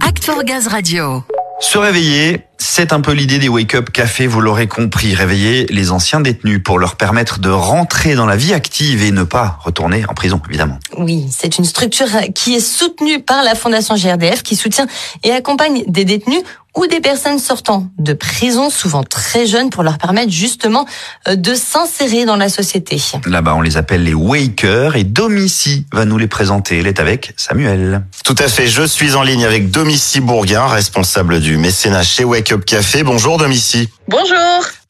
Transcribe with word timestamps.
Act 0.00 0.24
for 0.24 0.42
Gaz 0.42 0.66
Radio. 0.66 1.22
Se 1.60 1.78
réveiller, 1.78 2.46
c'est 2.58 2.92
un 2.92 3.00
peu 3.00 3.12
l'idée 3.12 3.38
des 3.38 3.48
Wake 3.48 3.76
Up 3.76 3.90
Café, 3.90 4.26
vous 4.26 4.40
l'aurez 4.40 4.66
compris. 4.66 5.14
Réveiller 5.14 5.66
les 5.66 5.92
anciens 5.92 6.20
détenus 6.20 6.60
pour 6.64 6.80
leur 6.80 6.96
permettre 6.96 7.38
de 7.38 7.48
rentrer 7.48 8.16
dans 8.16 8.26
la 8.26 8.34
vie 8.34 8.52
active 8.54 9.04
et 9.04 9.12
ne 9.12 9.22
pas 9.22 9.58
retourner 9.62 10.04
en 10.08 10.14
prison, 10.14 10.40
évidemment. 10.48 10.78
Oui, 10.98 11.26
c'est 11.30 11.58
une 11.58 11.64
structure 11.64 12.08
qui 12.34 12.56
est 12.56 12.60
soutenue 12.60 13.20
par 13.20 13.44
la 13.44 13.54
Fondation 13.54 13.94
GRDF 13.94 14.42
qui 14.42 14.56
soutient 14.56 14.86
et 15.22 15.30
accompagne 15.30 15.84
des 15.86 16.04
détenus 16.04 16.42
ou 16.76 16.86
des 16.86 17.00
personnes 17.00 17.38
sortant 17.38 17.88
de 17.98 18.12
prison, 18.12 18.70
souvent 18.70 19.02
très 19.02 19.46
jeunes, 19.46 19.70
pour 19.70 19.82
leur 19.82 19.98
permettre 19.98 20.30
justement 20.30 20.86
euh, 21.26 21.34
de 21.34 21.54
s'insérer 21.54 22.24
dans 22.24 22.36
la 22.36 22.48
société. 22.48 23.00
Là-bas, 23.26 23.54
on 23.54 23.62
les 23.62 23.76
appelle 23.76 24.04
les 24.04 24.14
Wakers 24.14 24.96
et 24.96 25.04
Domici 25.04 25.86
va 25.92 26.04
nous 26.04 26.18
les 26.18 26.28
présenter. 26.28 26.78
Elle 26.78 26.86
est 26.86 27.00
avec 27.00 27.32
Samuel. 27.36 28.02
Tout 28.24 28.36
à 28.38 28.48
fait, 28.48 28.66
je 28.66 28.82
suis 28.82 29.14
en 29.14 29.22
ligne 29.22 29.44
avec 29.44 29.70
Domici 29.70 30.20
Bourguin, 30.20 30.66
responsable 30.66 31.40
du 31.40 31.56
mécénat 31.56 32.02
chez 32.02 32.24
Wake 32.24 32.52
Up 32.52 32.64
Café. 32.64 33.02
Bonjour 33.02 33.38
Domici. 33.38 33.88
Bonjour. 34.08 34.36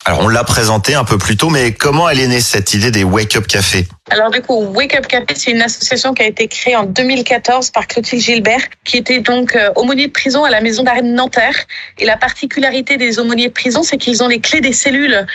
Alors 0.08 0.20
on 0.20 0.28
l'a 0.28 0.44
présenté 0.44 0.94
un 0.94 1.02
peu 1.02 1.18
plus 1.18 1.36
tôt, 1.36 1.50
mais 1.50 1.72
comment 1.72 2.08
elle 2.08 2.20
est 2.20 2.28
née 2.28 2.40
cette 2.40 2.72
idée 2.74 2.92
des 2.92 3.02
Wake 3.02 3.34
Up 3.34 3.48
Café 3.48 3.88
Alors 4.10 4.30
du 4.30 4.40
coup, 4.40 4.54
Wake 4.66 4.94
Up 4.94 5.08
Café, 5.08 5.34
c'est 5.34 5.50
une 5.50 5.60
association 5.60 6.14
qui 6.14 6.22
a 6.22 6.26
été 6.26 6.46
créée 6.46 6.76
en 6.76 6.84
2014 6.84 7.70
par 7.70 7.88
Clotilde 7.88 8.22
Gilbert, 8.22 8.60
qui 8.84 8.98
était 8.98 9.18
donc 9.18 9.56
euh, 9.56 9.72
aumônier 9.74 10.06
de 10.06 10.12
prison 10.12 10.44
à 10.44 10.50
la 10.50 10.60
maison 10.60 10.84
d'arrêt 10.84 11.02
de 11.02 11.08
Nanterre. 11.08 11.56
Et 11.98 12.04
la 12.04 12.16
particularité 12.16 12.98
des 12.98 13.18
aumôniers 13.18 13.48
de 13.48 13.52
prison, 13.52 13.82
c'est 13.82 13.96
qu'ils 13.96 14.22
ont 14.22 14.28
les 14.28 14.38
clés 14.38 14.60
des 14.60 14.72
cellules 14.72 15.26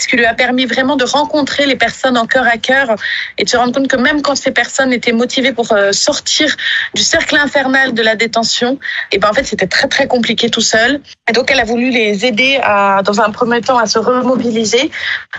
ce 0.00 0.08
qui 0.08 0.16
lui 0.16 0.24
a 0.24 0.34
permis 0.34 0.66
vraiment 0.66 0.96
de 0.96 1.04
rencontrer 1.04 1.66
les 1.66 1.76
personnes 1.76 2.16
en 2.16 2.26
cœur 2.26 2.46
à 2.46 2.58
cœur 2.58 2.96
et 3.38 3.44
de 3.44 3.48
se 3.48 3.56
rendre 3.56 3.72
compte 3.72 3.88
que 3.88 3.96
même 3.96 4.22
quand 4.22 4.34
ces 4.34 4.50
personnes 4.50 4.92
étaient 4.92 5.12
motivées 5.12 5.52
pour 5.52 5.72
euh, 5.72 5.92
sortir 5.92 6.54
du 6.94 7.02
cercle 7.02 7.36
infernal 7.36 7.94
de 7.94 8.02
la 8.02 8.14
détention, 8.16 8.78
et 9.12 9.18
ben 9.18 9.30
en 9.30 9.32
fait 9.32 9.44
c'était 9.44 9.66
très 9.66 9.88
très 9.88 10.06
compliqué 10.06 10.50
tout 10.50 10.60
seul. 10.60 11.00
Et 11.28 11.32
donc 11.32 11.50
elle 11.50 11.60
a 11.60 11.64
voulu 11.64 11.90
les 11.90 12.24
aider 12.24 12.58
à, 12.62 13.02
dans 13.04 13.20
un 13.20 13.30
premier 13.30 13.60
temps 13.60 13.78
à 13.78 13.86
se 13.86 13.98
remobiliser 13.98 14.90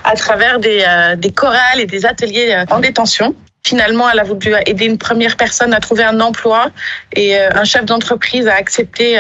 à 0.03 0.16
travers 0.16 0.59
des, 0.59 0.83
euh, 0.88 1.16
chorales 1.36 1.80
et 1.80 1.86
des 1.86 2.05
ateliers 2.05 2.52
euh, 2.52 2.73
en 2.73 2.80
détention. 2.80 3.36
Finalement, 3.68 4.10
elle 4.10 4.20
a 4.20 4.23
voulu 4.23 4.54
aider 4.66 4.86
une 4.86 4.98
première 4.98 5.36
personne 5.36 5.73
à 5.73 5.82
trouver 5.82 6.06
un 6.06 6.22
emploi 6.22 6.72
et 7.14 7.38
un 7.38 7.66
chef 7.66 7.84
d'entreprise 7.84 8.48
a 8.48 8.54
accepté 8.54 9.20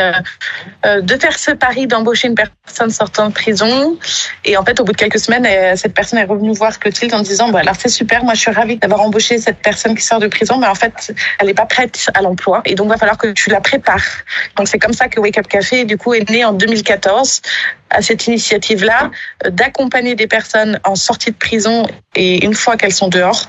de 0.85 1.15
faire 1.17 1.37
ce 1.37 1.51
pari 1.51 1.85
d'embaucher 1.85 2.29
une 2.29 2.35
personne 2.35 2.89
sortant 2.89 3.27
de 3.27 3.33
prison. 3.33 3.97
Et 4.45 4.55
en 4.55 4.63
fait, 4.63 4.79
au 4.79 4.85
bout 4.85 4.93
de 4.93 4.97
quelques 4.97 5.19
semaines, 5.19 5.45
cette 5.75 5.93
personne 5.93 6.19
est 6.19 6.23
revenue 6.23 6.53
voir 6.53 6.79
Clotilde 6.79 7.13
en 7.13 7.21
disant 7.21 7.49
bah, 7.49 7.59
alors 7.59 7.75
c'est 7.77 7.89
super, 7.89 8.23
moi 8.23 8.35
je 8.35 8.39
suis 8.39 8.51
ravie 8.51 8.77
d'avoir 8.77 9.01
embauché 9.01 9.37
cette 9.37 9.57
personne 9.57 9.95
qui 9.95 10.03
sort 10.03 10.19
de 10.19 10.27
prison, 10.27 10.57
mais 10.57 10.67
en 10.67 10.75
fait, 10.75 11.13
elle 11.39 11.47
n'est 11.47 11.53
pas 11.53 11.65
prête 11.65 12.09
à 12.13 12.21
l'emploi 12.21 12.61
et 12.63 12.75
donc 12.75 12.87
il 12.87 12.91
va 12.91 12.97
falloir 12.97 13.17
que 13.17 13.27
tu 13.33 13.49
la 13.49 13.59
prépares. 13.59 14.23
Donc 14.55 14.69
c'est 14.69 14.79
comme 14.79 14.93
ça 14.93 15.09
que 15.09 15.19
Wake 15.19 15.37
Up 15.37 15.47
Café 15.47 15.83
du 15.83 15.97
coup 15.97 16.13
est 16.13 16.29
né 16.29 16.45
en 16.45 16.53
2014 16.53 17.41
à 17.89 18.01
cette 18.01 18.27
initiative-là 18.27 19.11
d'accompagner 19.49 20.15
des 20.15 20.27
personnes 20.27 20.79
en 20.83 20.95
sortie 20.95 21.31
de 21.31 21.37
prison 21.37 21.87
et 22.15 22.43
une 22.43 22.53
fois 22.53 22.75
qu'elles 22.75 22.93
sont 22.93 23.07
dehors 23.07 23.47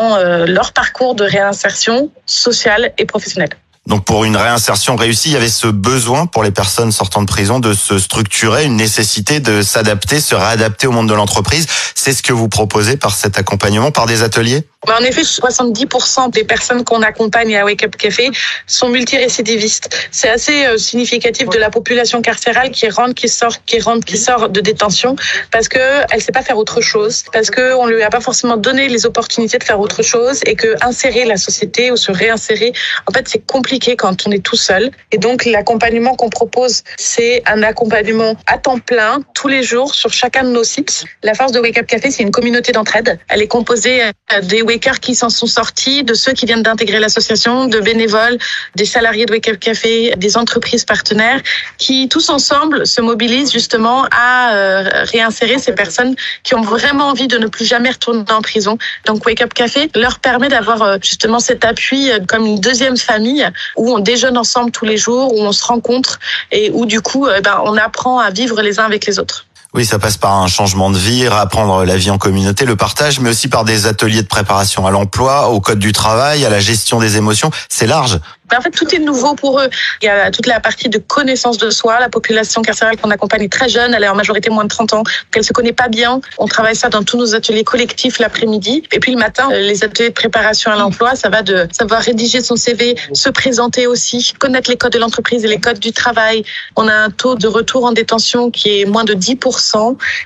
leur 0.00 0.72
parcours 0.72 1.14
de 1.14 1.24
réinsertion 1.24 2.10
sociale 2.26 2.92
et 2.98 3.06
professionnelle. 3.06 3.50
Donc 3.86 4.04
pour 4.04 4.24
une 4.24 4.36
réinsertion 4.36 4.96
réussie, 4.96 5.28
il 5.28 5.34
y 5.34 5.36
avait 5.36 5.48
ce 5.48 5.68
besoin 5.68 6.26
pour 6.26 6.42
les 6.42 6.50
personnes 6.50 6.90
sortant 6.90 7.22
de 7.22 7.26
prison 7.26 7.60
de 7.60 7.72
se 7.72 7.98
structurer, 7.98 8.64
une 8.64 8.76
nécessité 8.76 9.38
de 9.38 9.62
s'adapter, 9.62 10.20
se 10.20 10.34
réadapter 10.34 10.88
au 10.88 10.90
monde 10.90 11.08
de 11.08 11.14
l'entreprise. 11.14 11.66
C'est 11.94 12.12
ce 12.12 12.22
que 12.22 12.32
vous 12.32 12.48
proposez 12.48 12.96
par 12.96 13.14
cet 13.14 13.38
accompagnement, 13.38 13.92
par 13.92 14.06
des 14.06 14.24
ateliers? 14.24 14.66
En 14.88 15.04
effet, 15.04 15.22
70% 15.22 16.30
des 16.30 16.44
personnes 16.44 16.84
qu'on 16.84 17.02
accompagne 17.02 17.56
à 17.56 17.64
Wake 17.64 17.84
Up 17.84 17.96
Café 17.96 18.30
sont 18.66 18.88
multirécidivistes. 18.88 20.08
C'est 20.10 20.28
assez 20.28 20.66
euh, 20.66 20.78
significatif 20.78 21.48
de 21.48 21.58
la 21.58 21.70
population 21.70 22.22
carcérale 22.22 22.70
qui 22.70 22.88
rentre, 22.88 23.14
qui 23.14 23.28
sort, 23.28 23.64
qui 23.64 23.80
rentre, 23.80 24.04
qui 24.04 24.16
sort 24.16 24.48
de 24.48 24.60
détention 24.60 25.16
parce 25.50 25.68
que 25.68 25.78
elle 26.10 26.22
sait 26.22 26.32
pas 26.32 26.42
faire 26.42 26.58
autre 26.58 26.80
chose, 26.80 27.24
parce 27.32 27.50
que 27.50 27.74
on 27.74 27.86
lui 27.86 28.02
a 28.02 28.10
pas 28.10 28.20
forcément 28.20 28.56
donné 28.56 28.88
les 28.88 29.06
opportunités 29.06 29.58
de 29.58 29.64
faire 29.64 29.80
autre 29.80 30.02
chose 30.02 30.40
et 30.46 30.54
que 30.54 30.76
insérer 30.84 31.24
la 31.24 31.36
société 31.36 31.90
ou 31.90 31.96
se 31.96 32.12
réinsérer, 32.12 32.72
en 33.08 33.12
fait, 33.12 33.28
c'est 33.28 33.44
compliqué 33.46 33.96
quand 33.96 34.26
on 34.26 34.30
est 34.30 34.44
tout 34.44 34.56
seul. 34.56 34.90
Et 35.12 35.18
donc, 35.18 35.44
l'accompagnement 35.44 36.14
qu'on 36.14 36.30
propose, 36.30 36.82
c'est 36.96 37.42
un 37.46 37.62
accompagnement 37.62 38.36
à 38.46 38.58
temps 38.58 38.78
plein 38.78 39.20
tous 39.34 39.48
les 39.48 39.62
jours 39.62 39.94
sur 39.94 40.12
chacun 40.12 40.44
de 40.44 40.50
nos 40.50 40.64
sites. 40.64 41.04
La 41.22 41.34
force 41.34 41.52
de 41.52 41.60
Wake 41.60 41.78
Up 41.78 41.86
Café, 41.86 42.10
c'est 42.10 42.22
une 42.22 42.30
communauté 42.30 42.72
d'entraide. 42.72 43.18
Elle 43.28 43.42
est 43.42 43.48
composée 43.48 44.02
euh, 44.02 44.40
des 44.42 44.62
Wakers 44.76 45.00
qui 45.00 45.14
s'en 45.14 45.30
sont 45.30 45.46
sortis, 45.46 46.04
de 46.04 46.12
ceux 46.12 46.32
qui 46.32 46.44
viennent 46.44 46.62
d'intégrer 46.62 46.98
l'association, 46.98 47.66
de 47.66 47.80
bénévoles, 47.80 48.36
des 48.74 48.84
salariés 48.84 49.24
de 49.24 49.32
Wake 49.32 49.48
Up 49.48 49.58
Café, 49.58 50.12
des 50.16 50.36
entreprises 50.36 50.84
partenaires, 50.84 51.40
qui 51.78 52.08
tous 52.08 52.28
ensemble 52.28 52.86
se 52.86 53.00
mobilisent 53.00 53.52
justement 53.52 54.06
à 54.10 54.54
euh, 54.54 55.04
réinsérer 55.14 55.58
ces 55.58 55.72
personnes 55.72 56.14
qui 56.42 56.54
ont 56.54 56.60
vraiment 56.60 57.06
envie 57.08 57.26
de 57.26 57.38
ne 57.38 57.46
plus 57.46 57.64
jamais 57.64 57.90
retourner 57.90 58.30
en 58.30 58.42
prison. 58.42 58.76
Donc 59.06 59.24
Wake 59.24 59.40
Up 59.40 59.54
Café 59.54 59.90
leur 59.94 60.18
permet 60.18 60.48
d'avoir 60.48 60.82
euh, 60.82 60.98
justement 61.02 61.40
cet 61.40 61.64
appui 61.64 62.10
euh, 62.10 62.18
comme 62.28 62.44
une 62.44 62.60
deuxième 62.60 62.98
famille 62.98 63.48
où 63.76 63.94
on 63.94 63.98
déjeune 63.98 64.36
ensemble 64.36 64.72
tous 64.72 64.84
les 64.84 64.98
jours, 64.98 65.32
où 65.34 65.40
on 65.40 65.52
se 65.52 65.64
rencontre 65.64 66.18
et 66.52 66.70
où 66.70 66.84
du 66.84 67.00
coup 67.00 67.26
ben, 67.42 67.62
on 67.64 67.78
apprend 67.78 68.18
à 68.18 68.30
vivre 68.30 68.60
les 68.60 68.78
uns 68.78 68.84
avec 68.84 69.06
les 69.06 69.18
autres. 69.18 69.45
Oui, 69.76 69.84
ça 69.84 69.98
passe 69.98 70.16
par 70.16 70.32
un 70.32 70.46
changement 70.46 70.88
de 70.88 70.96
vie, 70.96 71.26
apprendre 71.26 71.84
la 71.84 71.98
vie 71.98 72.08
en 72.08 72.16
communauté, 72.16 72.64
le 72.64 72.76
partage, 72.76 73.20
mais 73.20 73.28
aussi 73.28 73.48
par 73.48 73.62
des 73.62 73.86
ateliers 73.86 74.22
de 74.22 74.26
préparation 74.26 74.86
à 74.86 74.90
l'emploi, 74.90 75.50
au 75.50 75.60
code 75.60 75.78
du 75.78 75.92
travail, 75.92 76.46
à 76.46 76.48
la 76.48 76.60
gestion 76.60 76.98
des 76.98 77.18
émotions. 77.18 77.50
C'est 77.68 77.86
large. 77.86 78.18
En 78.56 78.60
fait, 78.60 78.70
tout 78.70 78.94
est 78.94 79.00
nouveau 79.00 79.34
pour 79.34 79.60
eux. 79.60 79.68
Il 80.02 80.06
y 80.06 80.08
a 80.08 80.30
toute 80.30 80.46
la 80.46 80.60
partie 80.60 80.88
de 80.88 80.98
connaissance 80.98 81.58
de 81.58 81.68
soi. 81.70 81.98
La 81.98 82.08
population 82.08 82.62
carcérale 82.62 82.96
qu'on 82.96 83.10
accompagne 83.10 83.42
est 83.42 83.52
très 83.52 83.68
jeune. 83.68 83.92
Elle 83.92 84.04
est 84.04 84.08
en 84.08 84.14
majorité 84.14 84.50
moins 84.50 84.62
de 84.62 84.68
30 84.68 84.92
ans. 84.92 85.02
Elle 85.34 85.42
se 85.42 85.52
connaît 85.52 85.72
pas 85.72 85.88
bien. 85.88 86.20
On 86.38 86.46
travaille 86.46 86.76
ça 86.76 86.88
dans 86.88 87.02
tous 87.02 87.16
nos 87.16 87.34
ateliers 87.34 87.64
collectifs 87.64 88.20
l'après-midi. 88.20 88.84
Et 88.92 89.00
puis 89.00 89.12
le 89.12 89.18
matin, 89.18 89.48
les 89.50 89.82
ateliers 89.82 90.10
de 90.10 90.14
préparation 90.14 90.70
à 90.70 90.76
l'emploi, 90.76 91.16
ça 91.16 91.28
va 91.28 91.42
de 91.42 91.66
savoir 91.72 92.00
rédiger 92.00 92.40
son 92.40 92.54
CV, 92.54 92.96
se 93.12 93.28
présenter 93.30 93.88
aussi, 93.88 94.32
connaître 94.38 94.70
les 94.70 94.76
codes 94.76 94.92
de 94.92 94.98
l'entreprise 94.98 95.44
et 95.44 95.48
les 95.48 95.60
codes 95.60 95.80
du 95.80 95.92
travail. 95.92 96.44
On 96.76 96.86
a 96.86 96.94
un 96.94 97.10
taux 97.10 97.34
de 97.34 97.48
retour 97.48 97.84
en 97.84 97.92
détention 97.92 98.52
qui 98.52 98.80
est 98.80 98.84
moins 98.84 99.04
de 99.04 99.14
10%. 99.14 99.65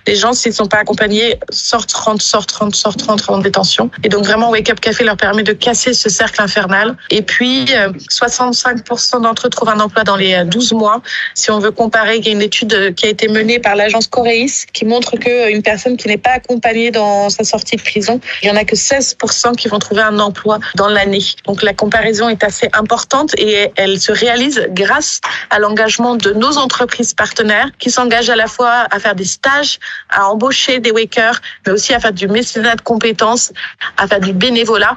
Les 0.06 0.16
gens, 0.16 0.32
s'ils 0.32 0.52
ne 0.52 0.56
sont 0.56 0.66
pas 0.66 0.78
accompagnés, 0.78 1.38
sortent, 1.50 1.92
rentrent, 1.92 2.22
sortent, 2.22 2.52
rentrent, 2.52 2.76
sortent, 2.76 3.02
rentrent 3.02 3.30
en 3.30 3.38
détention. 3.38 3.90
Et 4.04 4.08
donc 4.08 4.24
vraiment, 4.24 4.50
Wake 4.50 4.70
Up 4.70 4.80
Café 4.80 5.04
leur 5.04 5.16
permet 5.16 5.42
de 5.42 5.52
casser 5.52 5.94
ce 5.94 6.08
cercle 6.08 6.42
infernal. 6.42 6.96
Et 7.10 7.22
puis, 7.22 7.66
65% 8.10 9.22
d'entre 9.22 9.46
eux 9.46 9.50
trouvent 9.50 9.68
un 9.68 9.80
emploi 9.80 10.04
dans 10.04 10.16
les 10.16 10.44
12 10.44 10.72
mois. 10.72 11.02
Si 11.34 11.50
on 11.50 11.58
veut 11.58 11.70
comparer, 11.70 12.16
il 12.16 12.26
y 12.26 12.28
a 12.28 12.32
une 12.32 12.42
étude 12.42 12.94
qui 12.94 13.06
a 13.06 13.08
été 13.08 13.28
menée 13.28 13.58
par 13.58 13.76
l'agence 13.76 14.06
Coreis 14.06 14.50
qui 14.72 14.84
montre 14.84 15.16
qu'une 15.16 15.62
personne 15.62 15.96
qui 15.96 16.08
n'est 16.08 16.18
pas 16.18 16.32
accompagnée 16.32 16.90
dans 16.90 17.30
sa 17.30 17.44
sortie 17.44 17.76
de 17.76 17.82
prison, 17.82 18.20
il 18.42 18.48
y 18.48 18.50
en 18.50 18.56
a 18.56 18.64
que 18.64 18.76
16% 18.76 19.56
qui 19.56 19.68
vont 19.68 19.78
trouver 19.78 20.02
un 20.02 20.18
emploi 20.18 20.58
dans 20.74 20.88
l'année. 20.88 21.24
Donc 21.46 21.62
la 21.62 21.74
comparaison 21.74 22.28
est 22.28 22.44
assez 22.44 22.68
importante 22.72 23.34
et 23.38 23.70
elle 23.76 24.00
se 24.00 24.12
réalise 24.12 24.66
grâce 24.70 25.20
à 25.50 25.58
l'engagement 25.58 26.16
de 26.16 26.32
nos 26.32 26.58
entreprises 26.58 27.14
partenaires 27.14 27.68
qui 27.78 27.90
s'engagent 27.90 28.30
à 28.30 28.36
la 28.36 28.46
fois 28.46 28.86
à 28.90 28.98
faire 28.98 29.14
des 29.14 29.24
stages, 29.30 29.78
à 30.10 30.28
embaucher 30.28 30.78
des 30.80 30.90
wakers, 30.90 31.40
mais 31.64 31.72
aussi 31.72 31.94
à 31.94 32.00
faire 32.00 32.12
du 32.12 32.28
mécénat 32.28 32.76
de 32.76 32.82
compétences, 32.82 33.52
à 33.96 34.06
faire 34.06 34.20
du 34.20 34.32
bénévolat 34.32 34.96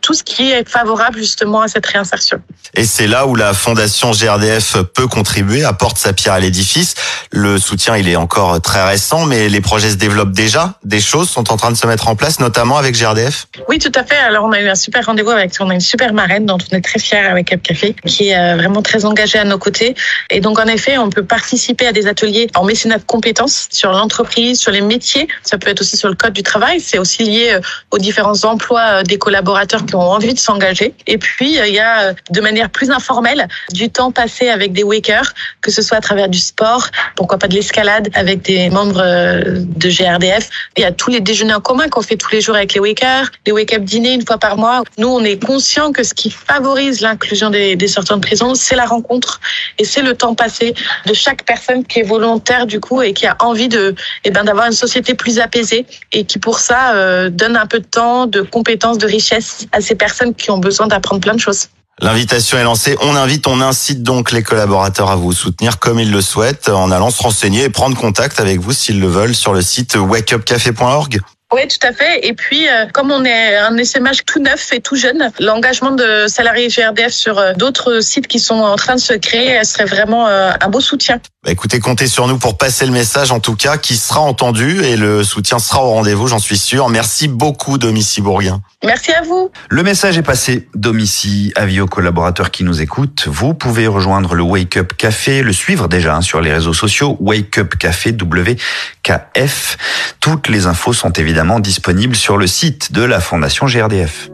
tout 0.00 0.14
ce 0.14 0.22
qui 0.22 0.50
est 0.50 0.68
favorable 0.68 1.18
justement 1.18 1.60
à 1.60 1.68
cette 1.68 1.86
réinsertion. 1.86 2.40
Et 2.74 2.84
c'est 2.84 3.06
là 3.06 3.26
où 3.26 3.34
la 3.34 3.52
Fondation 3.52 4.10
GRDF 4.10 4.78
peut 4.94 5.06
contribuer, 5.06 5.64
apporte 5.64 5.98
sa 5.98 6.12
pierre 6.12 6.34
à 6.34 6.40
l'édifice. 6.40 6.94
Le 7.30 7.58
soutien, 7.58 7.96
il 7.96 8.08
est 8.08 8.16
encore 8.16 8.60
très 8.60 8.86
récent, 8.86 9.26
mais 9.26 9.48
les 9.48 9.60
projets 9.60 9.90
se 9.90 9.96
développent 9.96 10.32
déjà. 10.32 10.78
Des 10.84 11.00
choses 11.00 11.28
sont 11.28 11.52
en 11.52 11.56
train 11.56 11.70
de 11.70 11.76
se 11.76 11.86
mettre 11.86 12.08
en 12.08 12.16
place, 12.16 12.40
notamment 12.40 12.78
avec 12.78 12.96
GRDF. 12.96 13.46
Oui, 13.68 13.78
tout 13.78 13.92
à 13.94 14.04
fait. 14.04 14.16
Alors, 14.16 14.44
on 14.44 14.52
a 14.52 14.60
eu 14.60 14.68
un 14.68 14.74
super 14.74 15.04
rendez-vous 15.06 15.30
avec, 15.30 15.52
on 15.60 15.70
a 15.70 15.74
une 15.74 15.80
super 15.80 16.12
marraine 16.12 16.46
dont 16.46 16.58
on 16.72 16.76
est 16.76 16.80
très 16.80 16.98
fiers 16.98 17.18
avec 17.18 17.48
Cap 17.48 17.62
Café, 17.62 17.94
qui 18.06 18.28
est 18.28 18.38
euh, 18.38 18.56
vraiment 18.56 18.82
très 18.82 19.04
engagée 19.04 19.38
à 19.38 19.44
nos 19.44 19.58
côtés. 19.58 19.94
Et 20.30 20.40
donc, 20.40 20.58
en 20.58 20.66
effet, 20.66 20.98
on 20.98 21.10
peut 21.10 21.24
participer 21.24 21.86
à 21.86 21.92
des 21.92 22.06
ateliers 22.06 22.48
en 22.54 22.64
mécénat 22.64 22.98
de 22.98 23.04
compétences 23.04 23.68
sur 23.70 23.92
l'entreprise, 23.92 24.58
sur 24.58 24.72
les 24.72 24.80
métiers. 24.80 25.28
Ça 25.42 25.58
peut 25.58 25.70
être 25.70 25.80
aussi 25.80 25.96
sur 25.96 26.08
le 26.08 26.14
code 26.14 26.32
du 26.32 26.42
travail. 26.42 26.80
C'est 26.80 26.98
aussi 26.98 27.24
lié 27.24 27.52
euh, 27.52 27.60
aux 27.90 27.98
différents 27.98 28.44
emplois 28.44 29.02
des 29.02 29.18
collaborateurs 29.18 29.65
qui 29.66 29.94
ont 29.94 30.00
envie 30.00 30.34
de 30.34 30.38
s'engager. 30.38 30.94
Et 31.06 31.18
puis, 31.18 31.58
euh, 31.58 31.66
il 31.66 31.74
y 31.74 31.78
a 31.78 32.00
euh, 32.00 32.12
de 32.30 32.40
manière 32.40 32.70
plus 32.70 32.90
informelle 32.90 33.48
du 33.72 33.90
temps 33.90 34.12
passé 34.12 34.48
avec 34.48 34.72
des 34.72 34.82
wakers, 34.82 35.32
que 35.60 35.70
ce 35.70 35.82
soit 35.82 35.98
à 35.98 36.00
travers 36.00 36.28
du 36.28 36.38
sport, 36.38 36.86
pourquoi 37.16 37.38
pas 37.38 37.48
de 37.48 37.54
l'escalade 37.54 38.08
avec 38.14 38.42
des 38.42 38.70
membres 38.70 39.02
euh, 39.02 39.42
de 39.44 39.88
GRDF. 39.88 40.48
Il 40.76 40.82
y 40.82 40.84
a 40.84 40.92
tous 40.92 41.10
les 41.10 41.20
déjeuners 41.20 41.54
en 41.54 41.60
commun 41.60 41.88
qu'on 41.88 42.02
fait 42.02 42.16
tous 42.16 42.30
les 42.32 42.40
jours 42.40 42.56
avec 42.56 42.74
les 42.74 42.80
wakers, 42.80 43.30
les 43.46 43.52
wake-up 43.52 43.82
dîners 43.82 44.14
une 44.14 44.26
fois 44.26 44.38
par 44.38 44.56
mois. 44.56 44.82
Nous, 44.98 45.08
on 45.08 45.24
est 45.24 45.42
conscient 45.42 45.92
que 45.92 46.02
ce 46.02 46.14
qui 46.14 46.30
favorise 46.30 47.00
l'inclusion 47.00 47.50
des, 47.50 47.76
des 47.76 47.88
sortants 47.88 48.16
de 48.16 48.22
prison, 48.22 48.54
c'est 48.54 48.76
la 48.76 48.86
rencontre 48.86 49.40
et 49.78 49.84
c'est 49.84 50.02
le 50.02 50.14
temps 50.14 50.34
passé 50.34 50.74
de 51.06 51.14
chaque 51.14 51.44
personne 51.44 51.84
qui 51.84 52.00
est 52.00 52.04
volontaire 52.04 52.66
du 52.66 52.80
coup 52.80 53.02
et 53.02 53.12
qui 53.12 53.26
a 53.26 53.36
envie 53.40 53.68
de, 53.68 53.94
eh 54.24 54.30
ben, 54.30 54.44
d'avoir 54.44 54.66
une 54.66 54.72
société 54.72 55.14
plus 55.14 55.38
apaisée 55.38 55.86
et 56.12 56.24
qui 56.24 56.38
pour 56.38 56.58
ça 56.58 57.28
donne 57.30 57.56
un 57.56 57.66
peu 57.66 57.80
de 57.80 57.86
temps, 57.86 58.26
de 58.26 58.40
compétences, 58.42 58.98
de 58.98 59.06
richesse 59.06 59.55
à 59.72 59.80
ces 59.80 59.94
personnes 59.94 60.34
qui 60.34 60.50
ont 60.50 60.58
besoin 60.58 60.86
d'apprendre 60.86 61.20
plein 61.20 61.34
de 61.34 61.40
choses. 61.40 61.68
L'invitation 62.00 62.58
est 62.58 62.64
lancée. 62.64 62.96
On 63.00 63.16
invite, 63.16 63.46
on 63.46 63.60
incite 63.62 64.02
donc 64.02 64.30
les 64.30 64.42
collaborateurs 64.42 65.10
à 65.10 65.16
vous 65.16 65.32
soutenir 65.32 65.78
comme 65.78 65.98
ils 65.98 66.10
le 66.10 66.20
souhaitent 66.20 66.68
en 66.68 66.90
allant 66.90 67.10
se 67.10 67.22
renseigner 67.22 67.64
et 67.64 67.70
prendre 67.70 67.96
contact 67.96 68.38
avec 68.38 68.60
vous 68.60 68.72
s'ils 68.72 69.00
le 69.00 69.08
veulent 69.08 69.34
sur 69.34 69.54
le 69.54 69.62
site 69.62 69.96
wakeupcafé.org. 69.96 71.20
Oui, 71.54 71.60
tout 71.68 71.86
à 71.86 71.92
fait. 71.92 72.26
Et 72.26 72.32
puis, 72.32 72.66
euh, 72.68 72.86
comme 72.92 73.12
on 73.12 73.24
est 73.24 73.56
un 73.56 73.76
SMH 73.78 74.24
tout 74.26 74.40
neuf 74.40 74.72
et 74.72 74.80
tout 74.80 74.96
jeune, 74.96 75.30
l'engagement 75.38 75.92
de 75.92 76.26
salariés 76.26 76.66
GRDF 76.66 77.12
sur 77.12 77.38
euh, 77.38 77.52
d'autres 77.52 78.00
sites 78.00 78.26
qui 78.26 78.40
sont 78.40 78.56
en 78.56 78.74
train 78.74 78.96
de 78.96 79.00
se 79.00 79.12
créer 79.12 79.62
serait 79.62 79.84
vraiment 79.84 80.26
euh, 80.26 80.50
un 80.60 80.68
beau 80.68 80.80
soutien. 80.80 81.20
Bah, 81.44 81.52
écoutez, 81.52 81.78
comptez 81.78 82.08
sur 82.08 82.26
nous 82.26 82.36
pour 82.36 82.58
passer 82.58 82.84
le 82.84 82.90
message, 82.90 83.30
en 83.30 83.38
tout 83.38 83.54
cas, 83.54 83.76
qui 83.78 83.94
sera 83.94 84.18
entendu 84.18 84.82
et 84.82 84.96
le 84.96 85.22
soutien 85.22 85.60
sera 85.60 85.84
au 85.84 85.90
rendez-vous, 85.90 86.26
j'en 86.26 86.40
suis 86.40 86.58
sûr. 86.58 86.88
Merci 86.88 87.28
beaucoup, 87.28 87.78
Domicie 87.78 88.20
Bourguin. 88.20 88.60
Merci 88.84 89.12
à 89.12 89.22
vous. 89.22 89.52
Le 89.68 89.84
message 89.84 90.18
est 90.18 90.22
passé. 90.22 90.68
Domicie, 90.74 91.52
avis 91.54 91.80
aux 91.80 91.86
collaborateurs 91.86 92.50
qui 92.50 92.64
nous 92.64 92.82
écoutent. 92.82 93.28
Vous 93.28 93.54
pouvez 93.54 93.86
rejoindre 93.86 94.34
le 94.34 94.42
Wake 94.42 94.78
Up 94.78 94.94
Café, 94.96 95.42
le 95.42 95.52
suivre 95.52 95.86
déjà 95.86 96.16
hein, 96.16 96.22
sur 96.22 96.40
les 96.40 96.52
réseaux 96.52 96.74
sociaux. 96.74 97.16
Wake 97.20 97.58
Up 97.58 97.76
Café 97.78 98.10
WKF. 98.10 99.76
Toutes 100.18 100.48
les 100.48 100.66
infos 100.66 100.92
sont 100.92 101.12
évidemment 101.12 101.35
disponibles 101.60 102.16
sur 102.16 102.38
le 102.38 102.46
site 102.46 102.92
de 102.92 103.02
la 103.02 103.20
Fondation 103.20 103.66
GRDF. 103.66 104.30